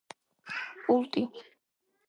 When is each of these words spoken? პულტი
პულტი 0.87 1.25